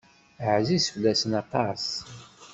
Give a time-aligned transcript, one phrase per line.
[0.53, 1.85] Ɛziz fell-asen aṭas.